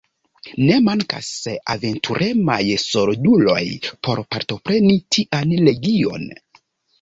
[0.67, 1.27] Ne mankas
[1.73, 3.59] aventuremaj solduloj
[4.09, 6.27] por partopreni tian legion.